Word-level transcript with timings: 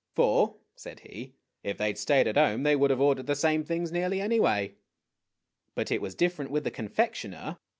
"For," 0.15 0.55
said 0.75 1.01
he," 1.01 1.35
if 1.63 1.77
they 1.77 1.85
had 1.85 1.97
stayed 1.99 2.27
at 2.27 2.35
home, 2.35 2.63
they 2.63 2.75
would 2.75 2.89
have 2.89 2.99
ordered 2.99 3.27
the 3.27 3.35
same 3.35 3.63
things 3.63 3.91
nearly, 3.91 4.19
anyway." 4.19 4.73
But 5.75 5.91
it 5.91 6.01
was 6.01 6.15
different 6.15 6.49
with 6.49 6.63
the 6.63 6.71
confectioner. 6.71 7.59